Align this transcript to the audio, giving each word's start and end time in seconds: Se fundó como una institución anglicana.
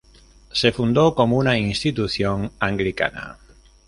Se 0.51 0.71
fundó 0.71 1.13
como 1.13 1.37
una 1.37 1.59
institución 1.59 2.51
anglicana. 2.57 3.37